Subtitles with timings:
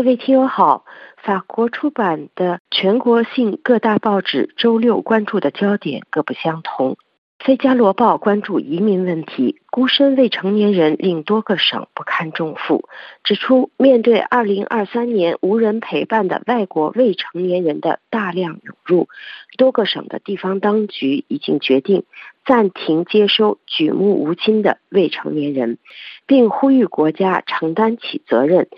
[0.00, 0.86] 各位听友好，
[1.18, 6.92] 法国出版的全国性各大报纸周六关注的焦点各不相同。
[7.42, 12.84] 《费加罗报》关注移民问题，孤身未成年人令多个省不堪重负，
[13.24, 19.08] 指出面对2023年无人陪伴的外国未成年人的大量涌入，
[19.56, 22.04] 多个省的地方当局已经决定
[22.44, 25.78] 暂停接收举目无亲的未成年人。
[26.26, 28.68] 并呼吁国家承担起责任，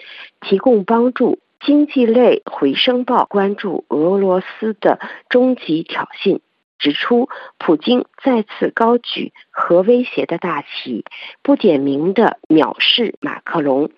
[0.41, 1.41] 提供帮助。
[1.65, 6.41] 经济类回声报关注俄罗斯的终极挑衅，
[6.83, 7.29] 指出
[7.59, 11.05] 普京再次高举核威胁的大旗，
[11.41, 13.91] 不点名的藐视马克龙，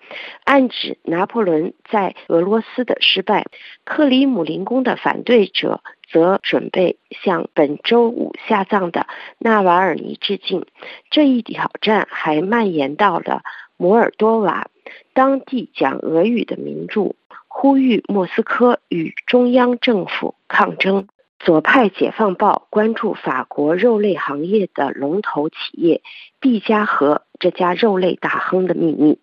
[0.43, 3.47] 暗指拿破仑在俄罗斯的失败。
[3.83, 5.81] 克里姆林宫的反对者。
[6.07, 9.07] 则准备向本周五下葬的
[9.39, 10.67] 纳瓦尔尼致敬。
[11.09, 13.41] 这一挑战还蔓延到了
[13.75, 14.67] 摩尔多瓦，
[15.13, 17.15] 当地讲俄语的民众
[17.47, 21.07] 呼吁莫斯科与中央政府抗争。
[21.39, 26.01] 左派解放报关注法国肉类行业的龙头企业
[26.39, 29.19] 毕加和这家肉类大亨的秘密，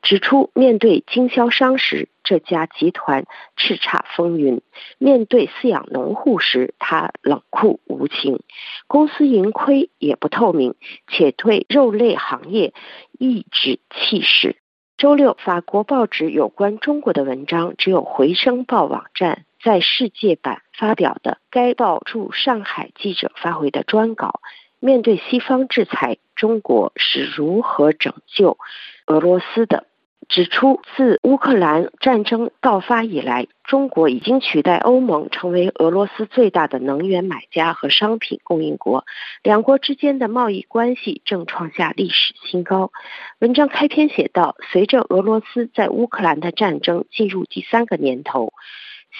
[0.00, 4.60] 指出面对经销商时，这家集团叱咤风云；
[4.98, 8.40] 面对饲养农户时，他冷酷无情。
[8.86, 10.76] 公司盈亏也不透明，
[11.08, 12.72] 且对肉类行业
[13.18, 14.56] 颐指气使。
[14.96, 19.45] 周六，法国报纸有关中国的文章只有《回声报》网站。
[19.62, 24.40] 在世界版发表的该报驻上海记者发回的专稿，
[24.80, 28.58] 面对西方制裁，中国是如何拯救
[29.06, 29.86] 俄罗斯的？
[30.28, 39.04] 指出，自乌克兰战争爆发以来，中国已经取代欧盟成为俄罗斯最大的能源买家和商品供应国，
[39.44, 42.90] 两国之间的贸易关系正创下历史新高。
[43.38, 48.52] 文章开篇写道：“随着俄罗斯在乌克兰的战争进入第三个年头。”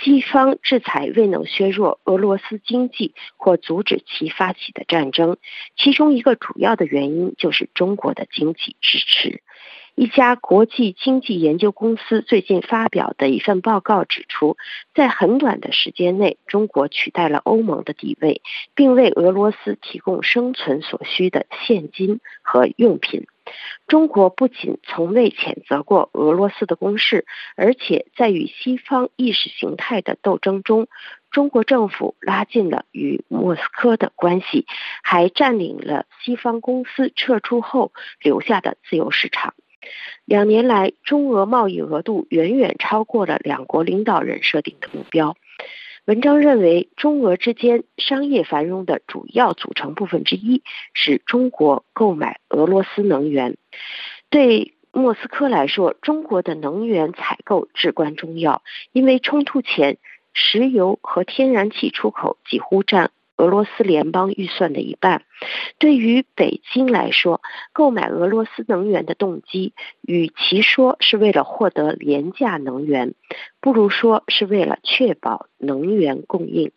[0.03, 5.39] 西方制裁未能削弱俄罗斯经济或阻止其发起的战争，
[5.77, 9.43] 其中一个主要的原因就是中国的经济支持。
[9.95, 14.59] 一家国际经济研究公司最近发表的一份报告指出，
[14.95, 18.43] 在很短的时间内，中国取代了欧盟的地位，
[18.75, 23.27] 并为俄罗斯提供生存所需的现金和用品。
[23.87, 27.25] 中国不仅从未谴责过俄罗斯的攻势，
[27.57, 30.89] 而且在与西方意识形态的斗争中，
[31.31, 34.67] 中国政府拉近了与莫斯科的关系，
[35.03, 39.55] 还占领了西方公司撤出后留下的自由市场。
[40.25, 45.37] 两年来，中俄贸易额度远远超过了两国领导人设定的目标。
[46.07, 50.63] 文章认为，中俄之间商业繁荣的主要组成部分之一
[50.95, 53.57] 是中国购买俄罗斯能源。
[54.31, 58.63] 对莫斯科来说，中国的能源采购至关重要，
[58.93, 59.99] 因为冲突前，
[60.33, 63.11] 石油和天然气出口几乎占。
[63.37, 65.25] 俄罗斯联邦预算的一半，
[65.79, 67.43] 对于北京来说，
[67.73, 73.15] 购买俄罗斯能源的动机，与其说是为了获得廉价能源，
[73.61, 76.73] 不如说是为了确保能源供应。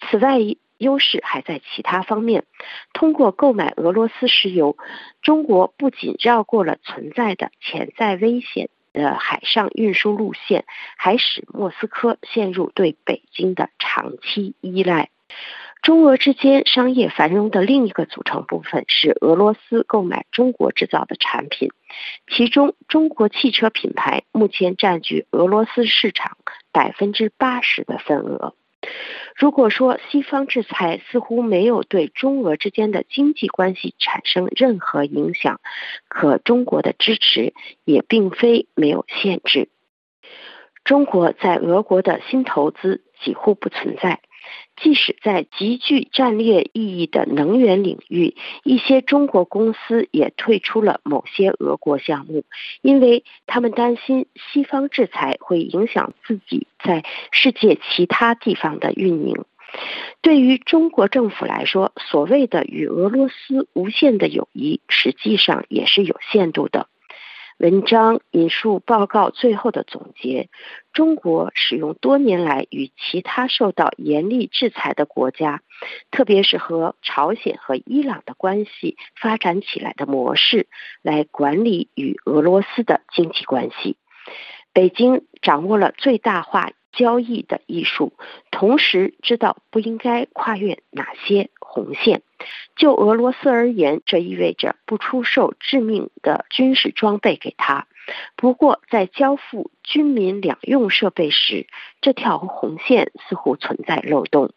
[0.00, 0.38] 此外，
[0.78, 2.44] 优势还在其他方面。
[2.94, 4.78] 通过购买俄罗斯石油，
[5.20, 10.64] 中国不仅绕过了存在的潜在危险的海上运输路线，
[10.96, 15.10] 还使莫斯科陷入对北京的长期依赖。
[15.82, 21.70] 中俄之间商业繁荣的另一个组成部分是俄罗斯购买中国制造的产品，
[22.28, 26.36] 其中中国汽车品牌目前占据俄罗斯市场
[26.70, 28.54] 百分之八十的份额。
[29.36, 35.60] 如果说西方制裁似乎没有对中俄之间的经济关系产生任何影响，
[36.08, 37.54] 可中国的支持
[37.84, 39.68] 也并非没有限制。
[40.84, 44.20] 中国在俄国的新投资几乎不存在。
[44.76, 48.34] 即使在极具战略意义的能源领域，
[48.64, 52.44] 一些中国公司也退出了某些俄国项目，
[52.82, 59.44] 因为他们担心西方制裁会影响自己在世界其他地方的运营。
[60.20, 66.88] 对于中国政府来说，所谓的与俄罗斯无限的友谊，实际上也是有限度的。
[67.60, 70.48] 文章引述报告最后的总结：
[70.94, 75.60] 中国使用多年来与其他受到严厉制裁的国家，
[76.10, 80.68] 特别是和朝鲜和伊朗的关系发展起来的模式，
[81.02, 83.98] 来管理与俄罗斯的经济关系。
[84.72, 88.12] 北京掌握了最大化交易的艺术，
[88.50, 92.22] 同时知道不应该跨越哪些红线。
[92.76, 97.86] 就俄罗斯而言，这意味着不出售致命的军事装备给他，
[98.36, 101.66] 不过，在交付军民两用设备时，
[102.00, 104.52] 这条红线似乎存在漏洞。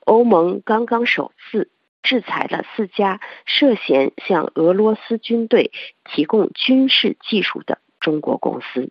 [0.00, 1.70] 欧盟刚刚首次
[2.02, 5.72] 制裁了四家涉嫌向俄罗斯军队
[6.04, 8.90] 提供军事技术的中国公司。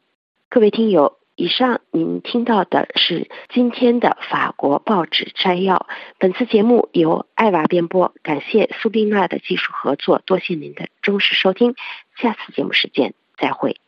[0.50, 5.86] 各位听友，以上您听到的是今天的法国报纸摘要。
[6.18, 11.76] 本次节目由艾娃编播，感谢苏丽娜的技术合作，多谢您的忠实收听。
[12.18, 13.85] 下次节目时间再会。